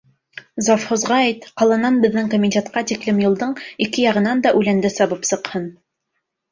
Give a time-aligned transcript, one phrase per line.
[0.67, 3.55] Завхозға әйт: ҡаланан беҙҙең комитетҡа тиклем юлдың
[3.87, 5.75] ике яғынан да үләнде сабып сыҡһын.